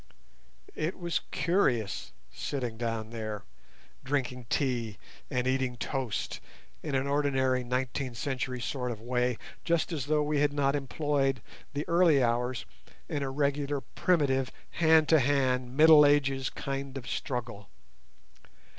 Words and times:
It 0.75 0.97
was 0.97 1.21
curious 1.29 2.11
sitting 2.33 2.75
down 2.75 3.11
there, 3.11 3.43
drinking 4.03 4.47
tea 4.49 4.97
and 5.29 5.45
eating 5.45 5.77
toast 5.77 6.39
in 6.81 6.95
an 6.95 7.05
ordinary 7.05 7.63
nineteenth 7.63 8.17
century 8.17 8.59
sort 8.59 8.89
of 8.89 8.99
way 8.99 9.37
just 9.63 9.91
as 9.91 10.07
though 10.07 10.23
we 10.23 10.39
had 10.39 10.53
not 10.53 10.75
employed 10.75 11.39
the 11.75 11.87
early 11.87 12.23
hours 12.23 12.65
in 13.07 13.21
a 13.21 13.29
regular 13.29 13.79
primitive 13.81 14.51
hand 14.71 15.07
to 15.09 15.19
hand 15.19 15.77
Middle 15.77 16.03
Ages 16.03 16.49
kind 16.49 16.97
of 16.97 17.07
struggle. 17.07 17.69